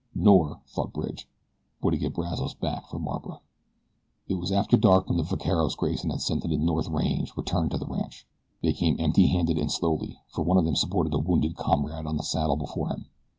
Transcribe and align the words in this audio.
"Nor," 0.15 0.61
thought 0.65 0.93
Bridge, 0.93 1.29
"would 1.83 1.93
it 1.93 1.99
get 1.99 2.15
Brazos 2.15 2.55
back 2.55 2.87
for 2.89 2.97
Barbara." 2.97 3.39
It 4.27 4.33
was 4.39 4.51
after 4.51 4.75
dark 4.75 5.07
when 5.07 5.17
the 5.17 5.23
vaqueros 5.23 5.75
Grayson 5.75 6.09
had 6.09 6.21
sent 6.21 6.41
to 6.41 6.47
the 6.47 6.57
north 6.57 6.87
range 6.87 7.37
returned 7.37 7.69
to 7.69 7.77
the 7.77 7.85
ranch. 7.85 8.25
They 8.63 8.73
came 8.73 8.95
empty 8.97 9.27
handed 9.27 9.59
and 9.59 9.71
slowly 9.71 10.17
for 10.27 10.41
one 10.41 10.57
of 10.57 10.65
them 10.65 10.75
supported 10.75 11.13
a 11.13 11.19
wounded 11.19 11.55
comrade 11.55 12.07
on 12.07 12.17
the 12.17 12.23
saddle 12.23 12.55
before 12.55 12.87
him. 12.89 13.09